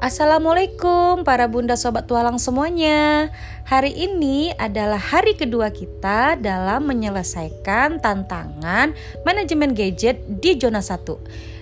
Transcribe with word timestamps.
Assalamualaikum 0.00 1.28
para 1.28 1.44
bunda 1.44 1.76
sobat 1.76 2.08
tualang 2.08 2.40
semuanya. 2.40 3.28
Hari 3.68 3.92
ini 3.92 4.48
adalah 4.56 4.96
hari 4.96 5.36
kedua 5.36 5.68
kita 5.68 6.40
dalam 6.40 6.88
menyelesaikan 6.88 8.00
tantangan 8.00 8.96
manajemen 9.28 9.76
gadget 9.76 10.24
di 10.40 10.56
zona 10.56 10.80
1 10.80 11.04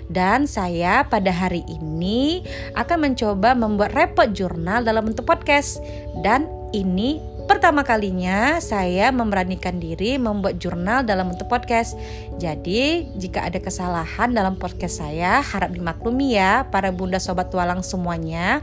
Dan 0.07 0.47
saya 0.47 1.03
pada 1.11 1.35
hari 1.35 1.67
ini 1.67 2.47
akan 2.79 3.11
mencoba 3.11 3.59
membuat 3.59 3.99
repot 3.99 4.31
jurnal 4.31 4.87
dalam 4.87 5.11
bentuk 5.11 5.27
podcast. 5.27 5.83
Dan 6.23 6.47
ini 6.71 7.19
Pertama 7.49 7.81
kalinya 7.81 8.61
saya 8.61 9.09
memberanikan 9.09 9.81
diri 9.81 10.21
membuat 10.21 10.61
jurnal 10.61 11.01
dalam 11.01 11.33
bentuk 11.33 11.49
podcast. 11.49 11.97
Jadi, 12.37 13.09
jika 13.17 13.49
ada 13.49 13.57
kesalahan 13.57 14.37
dalam 14.37 14.61
podcast 14.61 15.01
saya, 15.01 15.41
harap 15.41 15.73
dimaklumi 15.73 16.37
ya 16.37 16.69
para 16.69 16.93
bunda 16.93 17.17
sobat 17.17 17.49
tualang 17.49 17.81
semuanya. 17.81 18.61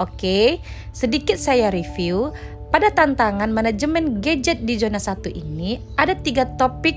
Oke, 0.00 0.64
sedikit 0.96 1.36
saya 1.36 1.68
review. 1.68 2.32
Pada 2.72 2.88
tantangan 2.88 3.52
manajemen 3.52 4.24
gadget 4.24 4.64
di 4.64 4.80
zona 4.80 4.96
1 4.96 5.28
ini, 5.36 5.76
ada 6.00 6.16
tiga 6.16 6.48
topik 6.56 6.96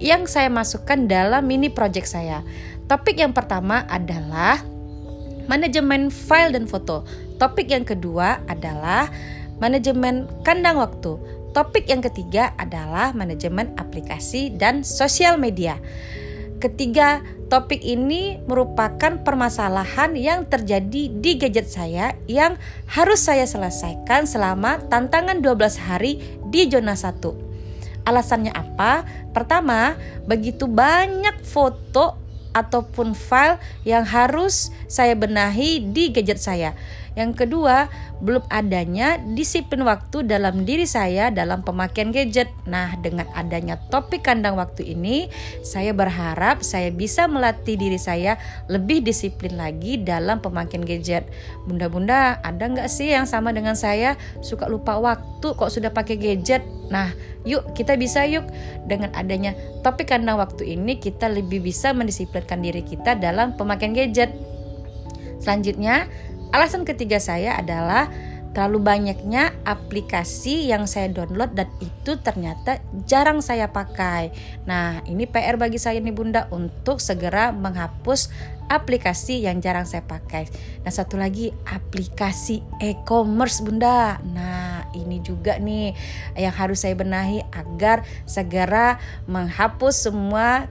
yang 0.00 0.24
saya 0.24 0.48
masukkan 0.48 1.04
dalam 1.04 1.44
mini 1.44 1.68
project 1.68 2.08
saya. 2.08 2.40
Topik 2.88 3.20
yang 3.20 3.36
pertama 3.36 3.84
adalah 3.84 4.64
manajemen 5.44 6.08
file 6.08 6.56
dan 6.56 6.64
foto. 6.64 7.04
Topik 7.36 7.68
yang 7.68 7.84
kedua 7.84 8.40
adalah 8.48 9.12
manajemen 9.58 10.26
kandang 10.42 10.78
waktu. 10.78 11.18
Topik 11.54 11.90
yang 11.90 12.04
ketiga 12.04 12.54
adalah 12.54 13.10
manajemen 13.14 13.74
aplikasi 13.78 14.54
dan 14.54 14.86
sosial 14.86 15.40
media. 15.40 15.80
Ketiga, 16.58 17.22
topik 17.46 17.78
ini 17.80 18.42
merupakan 18.50 19.22
permasalahan 19.22 20.18
yang 20.18 20.44
terjadi 20.44 21.08
di 21.08 21.32
gadget 21.38 21.70
saya 21.70 22.18
yang 22.26 22.58
harus 22.90 23.22
saya 23.22 23.46
selesaikan 23.46 24.26
selama 24.26 24.82
tantangan 24.90 25.38
12 25.38 25.86
hari 25.86 26.18
di 26.50 26.66
zona 26.66 26.98
1. 26.98 27.22
Alasannya 28.04 28.52
apa? 28.52 29.06
Pertama, 29.30 29.94
begitu 30.26 30.66
banyak 30.66 31.46
foto 31.46 32.18
ataupun 32.56 33.14
file 33.14 33.60
yang 33.86 34.02
harus 34.02 34.74
saya 34.90 35.14
benahi 35.14 35.78
di 35.94 36.10
gadget 36.10 36.42
saya. 36.42 36.74
Yang 37.18 37.34
kedua, 37.34 37.90
belum 38.22 38.46
adanya 38.46 39.18
disiplin 39.18 39.82
waktu 39.82 40.22
dalam 40.22 40.62
diri 40.62 40.86
saya 40.86 41.34
dalam 41.34 41.66
pemakaian 41.66 42.14
gadget. 42.14 42.46
Nah, 42.62 42.94
dengan 43.02 43.26
adanya 43.34 43.74
topik 43.90 44.22
kandang 44.22 44.54
waktu 44.54 44.94
ini, 44.94 45.26
saya 45.66 45.90
berharap 45.90 46.62
saya 46.62 46.94
bisa 46.94 47.26
melatih 47.26 47.74
diri 47.74 47.98
saya 47.98 48.38
lebih 48.70 49.02
disiplin 49.02 49.58
lagi 49.58 49.98
dalam 49.98 50.38
pemakaian 50.38 50.86
gadget. 50.86 51.26
Bunda-bunda, 51.66 52.38
ada 52.46 52.70
nggak 52.70 52.86
sih 52.86 53.10
yang 53.10 53.26
sama 53.26 53.50
dengan 53.50 53.74
saya 53.74 54.14
suka 54.38 54.70
lupa 54.70 54.94
waktu 55.02 55.58
kok 55.58 55.74
sudah 55.74 55.90
pakai 55.90 56.14
gadget? 56.22 56.62
Nah, 56.86 57.10
yuk 57.42 57.74
kita 57.74 57.98
bisa 57.98 58.22
yuk 58.30 58.46
dengan 58.86 59.10
adanya 59.18 59.58
topik 59.82 60.14
kandang 60.14 60.38
waktu 60.38 60.78
ini 60.78 61.02
kita 61.02 61.26
lebih 61.26 61.66
bisa 61.66 61.90
mendisiplinkan 61.90 62.62
diri 62.62 62.86
kita 62.86 63.18
dalam 63.18 63.58
pemakaian 63.58 63.90
gadget. 63.90 64.30
Selanjutnya, 65.38 66.10
Alasan 66.52 66.88
ketiga 66.88 67.20
saya 67.20 67.60
adalah 67.60 68.08
terlalu 68.56 68.80
banyaknya 68.82 69.54
aplikasi 69.62 70.66
yang 70.72 70.88
saya 70.88 71.12
download 71.12 71.54
dan 71.54 71.68
itu 71.78 72.18
ternyata 72.18 72.80
jarang 73.06 73.44
saya 73.44 73.70
pakai. 73.70 74.32
Nah, 74.64 75.04
ini 75.06 75.28
PR 75.28 75.60
bagi 75.60 75.76
saya 75.76 76.00
nih 76.00 76.10
Bunda 76.10 76.48
untuk 76.50 76.98
segera 76.98 77.52
menghapus 77.52 78.32
aplikasi 78.66 79.46
yang 79.46 79.62
jarang 79.62 79.86
saya 79.86 80.02
pakai. 80.02 80.48
Nah, 80.82 80.90
satu 80.92 81.20
lagi 81.20 81.54
aplikasi 81.70 82.64
e-commerce 82.80 83.62
Bunda. 83.62 84.18
Nah, 84.24 84.90
ini 84.96 85.20
juga 85.22 85.60
nih 85.60 85.92
yang 86.34 86.54
harus 86.56 86.82
saya 86.82 86.96
benahi 86.96 87.44
agar 87.52 88.02
segera 88.24 88.98
menghapus 89.28 90.08
semua 90.08 90.66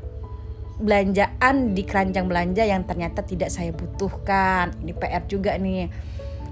belanjaan 0.78 1.74
di 1.74 1.82
keranjang 1.82 2.30
belanja 2.30 2.64
yang 2.66 2.86
ternyata 2.86 3.26
tidak 3.26 3.50
saya 3.50 3.74
butuhkan. 3.74 4.74
Ini 4.86 4.94
PR 4.94 5.24
juga 5.26 5.58
nih. 5.58 5.90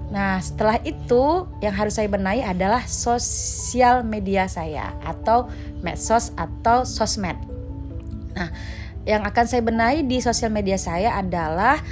Nah, 0.06 0.38
setelah 0.38 0.78
itu 0.86 1.50
yang 1.58 1.74
harus 1.74 1.98
saya 1.98 2.06
benahi 2.06 2.42
adalah 2.42 2.86
sosial 2.86 4.06
media 4.06 4.46
saya 4.46 4.94
atau 5.02 5.50
medsos 5.82 6.30
atau 6.38 6.86
sosmed. 6.86 7.34
Nah, 8.38 8.50
yang 9.06 9.26
akan 9.26 9.44
saya 9.46 9.62
benahi 9.62 10.06
di 10.06 10.22
sosial 10.22 10.54
media 10.54 10.78
saya 10.78 11.18
adalah 11.18 11.82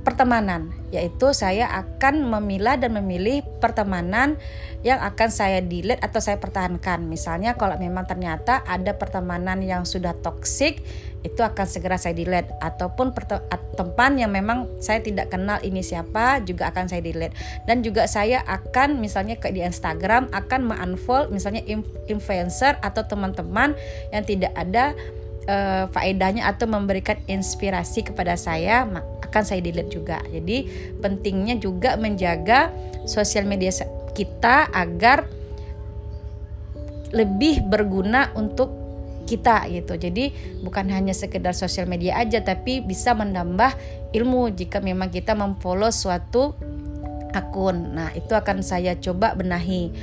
pertemanan, 0.00 0.72
yaitu 0.88 1.32
saya 1.36 1.68
akan 1.70 2.24
memilah 2.24 2.80
dan 2.80 2.96
memilih 2.96 3.44
pertemanan 3.60 4.40
yang 4.80 4.96
akan 5.04 5.28
saya 5.28 5.60
delete 5.60 6.00
atau 6.00 6.24
saya 6.24 6.40
pertahankan. 6.40 7.04
Misalnya 7.04 7.54
kalau 7.60 7.76
memang 7.76 8.08
ternyata 8.08 8.64
ada 8.64 8.96
pertemanan 8.96 9.60
yang 9.60 9.84
sudah 9.84 10.16
toksik, 10.16 10.80
itu 11.20 11.44
akan 11.44 11.66
segera 11.68 12.00
saya 12.00 12.16
delete 12.16 12.48
ataupun 12.64 13.12
teman 13.76 14.16
yang 14.16 14.32
memang 14.32 14.64
saya 14.80 15.04
tidak 15.04 15.28
kenal 15.28 15.60
ini 15.60 15.84
siapa 15.84 16.40
juga 16.40 16.72
akan 16.72 16.88
saya 16.88 17.04
delete. 17.04 17.36
Dan 17.68 17.84
juga 17.84 18.08
saya 18.08 18.40
akan 18.48 18.96
misalnya 19.04 19.36
ke 19.36 19.52
di 19.52 19.60
Instagram 19.60 20.32
akan 20.32 20.60
mengunfollow 20.72 21.28
misalnya 21.28 21.60
influencer 22.08 22.80
atau 22.80 23.04
teman-teman 23.04 23.76
yang 24.16 24.24
tidak 24.24 24.56
ada 24.56 24.96
uh, 25.44 25.84
faedahnya 25.92 26.48
atau 26.48 26.64
memberikan 26.64 27.20
inspirasi 27.28 28.06
kepada 28.06 28.40
saya 28.40 28.88
akan 29.30 29.42
saya 29.46 29.62
delete 29.62 29.94
juga. 29.94 30.18
Jadi 30.26 30.66
pentingnya 30.98 31.56
juga 31.62 31.94
menjaga 31.94 32.74
sosial 33.06 33.46
media 33.46 33.70
kita 34.12 34.68
agar 34.74 35.30
lebih 37.14 37.62
berguna 37.66 38.34
untuk 38.34 38.74
kita 39.30 39.70
gitu. 39.70 39.94
Jadi 39.94 40.34
bukan 40.66 40.90
hanya 40.90 41.14
sekedar 41.14 41.54
sosial 41.54 41.86
media 41.86 42.18
aja 42.18 42.42
tapi 42.42 42.82
bisa 42.82 43.14
menambah 43.14 43.70
ilmu 44.10 44.50
jika 44.50 44.82
memang 44.82 45.14
kita 45.14 45.38
memfollow 45.38 45.94
suatu 45.94 46.58
akun. 47.30 47.94
Nah, 47.94 48.10
itu 48.18 48.34
akan 48.34 48.66
saya 48.66 48.98
coba 48.98 49.38
benahi. 49.38 49.94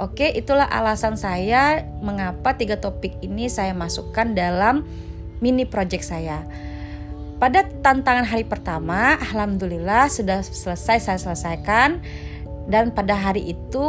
Oke, 0.00 0.32
itulah 0.32 0.64
alasan 0.64 1.20
saya 1.20 1.84
mengapa 2.00 2.56
tiga 2.56 2.80
topik 2.80 3.20
ini 3.20 3.52
saya 3.52 3.76
masukkan 3.76 4.32
dalam 4.32 4.88
mini 5.44 5.68
project 5.68 6.08
saya. 6.08 6.42
Pada 7.42 7.66
tantangan 7.66 8.22
hari 8.22 8.46
pertama, 8.46 9.18
alhamdulillah 9.18 10.06
sudah 10.06 10.46
selesai 10.46 11.10
saya 11.10 11.18
selesaikan 11.18 11.98
dan 12.70 12.94
pada 12.94 13.18
hari 13.18 13.50
itu 13.58 13.88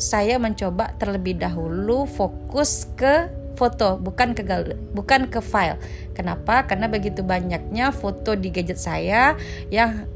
saya 0.00 0.40
mencoba 0.40 0.96
terlebih 0.96 1.36
dahulu 1.36 2.08
fokus 2.08 2.88
ke 2.96 3.28
foto 3.60 4.00
bukan 4.00 4.32
ke 4.32 4.40
bukan 4.96 5.28
ke 5.28 5.44
file. 5.44 5.76
Kenapa? 6.16 6.64
Karena 6.64 6.88
begitu 6.88 7.20
banyaknya 7.20 7.92
foto 7.92 8.40
di 8.40 8.48
gadget 8.48 8.80
saya 8.80 9.36
yang 9.68 10.08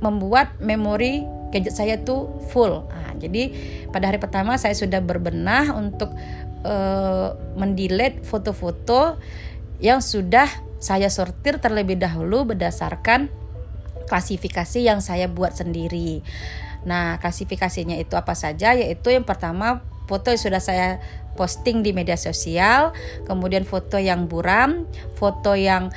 membuat 0.00 0.56
memori 0.64 1.20
gadget 1.52 1.76
saya 1.76 2.00
tuh 2.00 2.40
full. 2.48 2.88
Nah, 2.88 3.20
jadi 3.20 3.52
pada 3.92 4.08
hari 4.08 4.16
pertama 4.16 4.56
saya 4.56 4.72
sudah 4.72 5.04
berbenah 5.04 5.76
untuk 5.76 6.08
uh, 6.64 7.36
mendelete 7.52 8.24
foto-foto 8.24 9.20
yang 9.80 10.04
sudah 10.04 10.48
saya 10.80 11.12
sortir 11.12 11.60
terlebih 11.60 12.00
dahulu 12.00 12.54
berdasarkan 12.54 13.28
klasifikasi 14.08 14.80
yang 14.80 15.04
saya 15.04 15.28
buat 15.28 15.56
sendiri. 15.56 16.24
Nah, 16.88 17.20
klasifikasinya 17.20 18.00
itu 18.00 18.16
apa 18.16 18.32
saja? 18.32 18.72
Yaitu 18.72 19.12
yang 19.12 19.28
pertama 19.28 19.84
foto 20.08 20.32
yang 20.32 20.40
sudah 20.40 20.62
saya 20.62 20.98
posting 21.36 21.84
di 21.84 21.92
media 21.92 22.16
sosial, 22.16 22.96
kemudian 23.28 23.68
foto 23.68 24.00
yang 24.00 24.26
buram, 24.26 24.88
foto 25.14 25.54
yang 25.54 25.92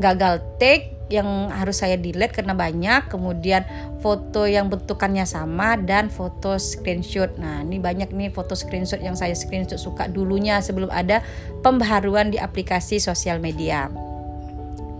gagal 0.00 0.40
take 0.56 0.99
yang 1.10 1.50
harus 1.50 1.82
saya 1.82 1.98
delete 1.98 2.32
karena 2.32 2.54
banyak, 2.54 3.10
kemudian 3.10 3.66
foto 3.98 4.46
yang 4.46 4.70
bentukannya 4.70 5.26
sama 5.26 5.74
dan 5.76 6.08
foto 6.08 6.56
screenshot. 6.56 7.34
Nah, 7.36 7.66
ini 7.66 7.82
banyak 7.82 8.14
nih 8.14 8.30
foto 8.30 8.54
screenshot 8.54 9.02
yang 9.02 9.18
saya 9.18 9.34
screenshot 9.34 9.76
suka 9.76 10.06
dulunya 10.06 10.62
sebelum 10.62 10.88
ada 10.88 11.20
pembaharuan 11.66 12.30
di 12.30 12.38
aplikasi 12.38 13.02
sosial 13.02 13.42
media. 13.42 13.90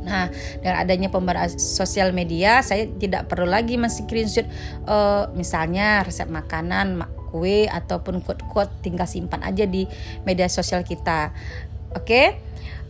Nah, 0.00 0.26
dengan 0.58 0.76
adanya 0.80 1.08
pembaruan 1.12 1.52
sosial 1.54 2.10
media, 2.10 2.66
saya 2.66 2.90
tidak 2.90 3.30
perlu 3.30 3.46
lagi 3.46 3.78
men-screenshot 3.78 4.48
uh, 4.90 5.30
misalnya 5.38 6.02
resep 6.02 6.26
makanan, 6.26 7.04
kue 7.30 7.70
ataupun 7.70 8.18
quote-quote 8.26 8.82
tinggal 8.82 9.06
simpan 9.06 9.40
aja 9.46 9.62
di 9.64 9.86
media 10.26 10.50
sosial 10.50 10.82
kita. 10.82 11.30
Oke. 11.94 12.04
Okay? 12.04 12.26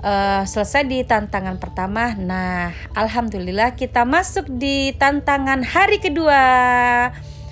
Uh, 0.01 0.09
eh, 0.09 0.43
selesai 0.49 0.89
di 0.89 1.05
tantangan 1.05 1.61
pertama. 1.61 2.17
Nah, 2.17 2.73
alhamdulillah 2.97 3.77
kita 3.77 4.09
masuk 4.09 4.49
di 4.49 4.97
tantangan 4.97 5.61
hari 5.61 6.01
kedua. 6.01 6.41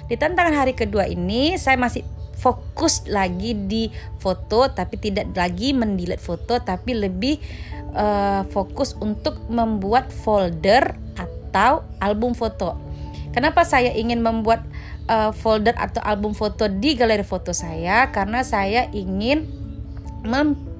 Di 0.08 0.16
tantangan 0.16 0.56
hari 0.56 0.72
kedua 0.72 1.04
ini 1.04 1.60
saya 1.60 1.76
masih 1.76 2.00
fokus 2.38 3.04
lagi 3.10 3.52
di 3.52 3.90
foto 4.22 4.70
tapi 4.70 4.96
tidak 4.96 5.34
lagi 5.34 5.74
mendelete 5.74 6.22
foto 6.22 6.62
tapi 6.62 6.94
lebih 6.94 7.36
uh, 7.92 8.46
fokus 8.48 8.94
untuk 9.02 9.42
membuat 9.50 10.08
folder 10.08 10.94
atau 11.18 11.84
album 11.98 12.32
foto. 12.32 12.78
Kenapa 13.34 13.66
saya 13.66 13.92
ingin 13.92 14.24
membuat 14.24 14.64
uh, 15.10 15.34
folder 15.34 15.76
atau 15.76 16.00
album 16.00 16.32
foto 16.32 16.70
di 16.70 16.96
galeri 16.96 17.26
foto 17.26 17.52
saya? 17.52 18.08
Karena 18.08 18.40
saya 18.40 18.88
ingin 18.94 19.44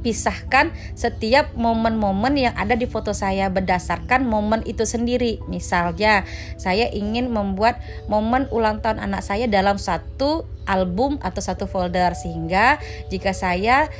mempisahkan 0.09 0.73
setiap 0.97 1.53
momen-momen 1.53 2.33
yang 2.41 2.57
ada 2.57 2.73
di 2.73 2.89
foto 2.89 3.13
saya 3.13 3.53
berdasarkan 3.53 4.25
momen 4.25 4.65
itu 4.65 4.89
sendiri. 4.89 5.37
Misalnya, 5.53 6.25
saya 6.57 6.89
ingin 6.89 7.29
membuat 7.29 7.77
momen 8.09 8.49
ulang 8.49 8.81
tahun 8.81 9.05
anak 9.05 9.21
saya 9.21 9.45
dalam 9.45 9.77
satu 9.77 10.49
album 10.65 11.21
atau 11.21 11.45
satu 11.45 11.69
folder 11.69 12.17
sehingga 12.17 12.81
jika 13.13 13.37
saya 13.37 13.93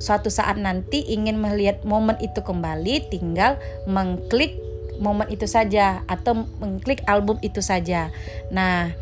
suatu 0.00 0.32
saat 0.32 0.56
nanti 0.56 1.04
ingin 1.12 1.36
melihat 1.36 1.84
momen 1.84 2.16
itu 2.24 2.40
kembali 2.40 3.12
tinggal 3.12 3.60
mengklik 3.84 4.56
momen 4.96 5.28
itu 5.28 5.44
saja 5.44 6.00
atau 6.08 6.48
mengklik 6.56 7.04
album 7.04 7.36
itu 7.44 7.60
saja. 7.60 8.08
Nah, 8.48 8.96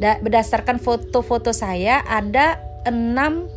berdasarkan 0.00 0.80
foto-foto 0.80 1.52
saya 1.52 2.00
ada 2.08 2.64
enam 2.88 3.50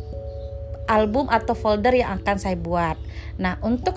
album 0.90 1.30
atau 1.30 1.54
folder 1.54 1.94
yang 1.94 2.18
akan 2.18 2.36
saya 2.42 2.58
buat. 2.58 2.98
Nah, 3.38 3.62
untuk 3.62 3.94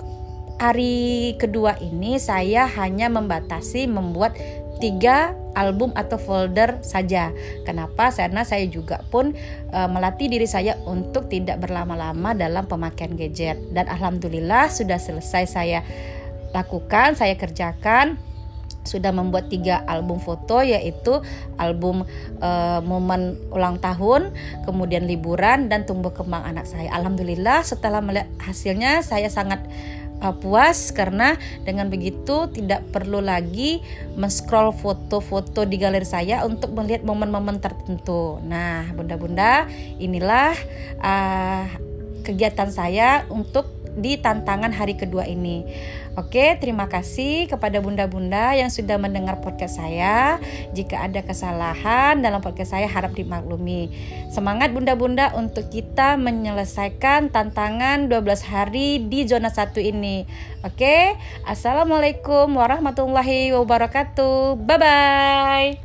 hari 0.62 1.34
kedua 1.42 1.74
ini 1.82 2.22
saya 2.22 2.70
hanya 2.70 3.10
membatasi 3.10 3.90
membuat 3.90 4.38
tiga 4.78 5.34
album 5.54 5.90
atau 5.94 6.18
folder 6.18 6.82
saja. 6.82 7.30
Kenapa? 7.66 8.10
Karena 8.10 8.42
saya 8.42 8.66
juga 8.66 9.02
pun 9.10 9.34
e, 9.70 9.78
melatih 9.90 10.30
diri 10.30 10.46
saya 10.50 10.78
untuk 10.86 11.30
tidak 11.30 11.62
berlama-lama 11.62 12.34
dalam 12.34 12.66
pemakaian 12.66 13.14
gadget. 13.14 13.58
Dan 13.70 13.86
alhamdulillah 13.86 14.70
sudah 14.70 14.98
selesai 14.98 15.50
saya 15.50 15.80
lakukan, 16.54 17.18
saya 17.18 17.34
kerjakan 17.38 18.18
sudah 18.84 19.10
membuat 19.10 19.48
tiga 19.48 19.82
album 19.88 20.20
foto 20.20 20.60
yaitu 20.60 21.24
album 21.56 22.04
uh, 22.44 22.80
momen 22.84 23.40
ulang 23.50 23.80
tahun, 23.80 24.30
kemudian 24.68 25.08
liburan 25.08 25.72
dan 25.72 25.88
tumbuh 25.88 26.12
kembang 26.12 26.44
anak 26.44 26.68
saya. 26.68 26.92
Alhamdulillah 26.92 27.64
setelah 27.64 28.04
melihat 28.04 28.28
hasilnya 28.38 29.00
saya 29.00 29.32
sangat 29.32 29.64
uh, 30.22 30.34
puas 30.36 30.92
karena 30.94 31.36
dengan 31.64 31.90
begitu 31.90 32.46
tidak 32.52 32.86
perlu 32.94 33.24
lagi 33.24 33.82
men-scroll 34.14 34.70
foto-foto 34.70 35.66
di 35.66 35.76
galeri 35.80 36.06
saya 36.06 36.44
untuk 36.46 36.72
melihat 36.76 37.02
momen-momen 37.02 37.58
tertentu. 37.58 38.38
Nah, 38.44 38.88
bunda-bunda, 38.94 39.66
inilah 39.98 40.54
uh, 41.00 41.66
kegiatan 42.24 42.72
saya 42.72 43.28
untuk 43.28 43.73
di 43.98 44.18
tantangan 44.18 44.74
hari 44.74 44.98
kedua 44.98 45.26
ini. 45.26 45.66
Oke, 46.14 46.54
terima 46.62 46.86
kasih 46.86 47.50
kepada 47.50 47.82
bunda-bunda 47.82 48.54
yang 48.54 48.70
sudah 48.70 48.98
mendengar 49.02 49.42
podcast 49.42 49.82
saya. 49.82 50.38
Jika 50.70 51.10
ada 51.10 51.26
kesalahan 51.26 52.22
dalam 52.22 52.38
podcast 52.38 52.78
saya 52.78 52.86
harap 52.86 53.18
dimaklumi. 53.18 53.90
Semangat 54.30 54.70
bunda-bunda 54.70 55.34
untuk 55.34 55.66
kita 55.70 56.14
menyelesaikan 56.14 57.34
tantangan 57.34 58.06
12 58.06 58.46
hari 58.46 59.02
di 59.02 59.26
zona 59.26 59.50
1 59.50 59.74
ini. 59.82 60.22
Oke, 60.62 61.18
Assalamualaikum 61.44 62.54
warahmatullahi 62.54 63.50
wabarakatuh. 63.52 64.56
Bye 64.62 64.78
bye. 64.78 65.83